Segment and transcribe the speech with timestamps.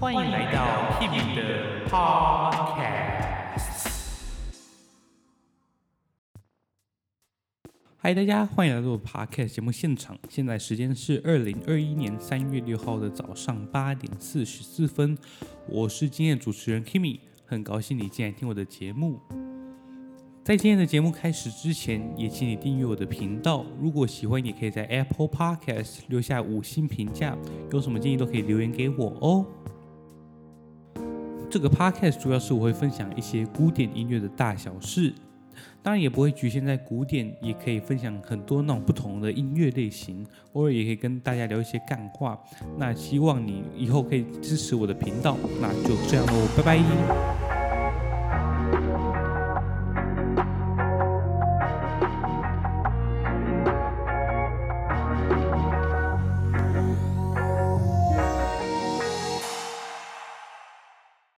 [0.00, 3.14] 欢迎来到 Kimi 的 Podcast。
[7.96, 10.18] 嗨，大家欢迎来到 Podcast 节目现场。
[10.28, 15.16] 现在时间是二零二一年三月六号的早上八点四十四分。
[15.68, 19.20] 我是今天的主持人 Kimi，很高兴你进来听我的节目。
[20.42, 23.64] 在今天的节目开始之前，也请你订阅我的频道。
[23.80, 27.34] 如果喜欢，也可以在 Apple Podcast 留下五星评价。
[27.72, 29.46] 有什么建议都可以留言给我哦。
[31.54, 35.14] 这个 Podcast 主要是我会分享一些古典音乐的大小事，
[35.84, 40.26] 当然也不会局限在古典，也可以分享很多那种不同的音乐类型。
[40.54, 42.36] 偶尔也可以跟大家聊一些干话。
[42.76, 45.36] 那希望你以后可以支持我的频道。
[45.60, 47.33] 那就这样喽，拜拜。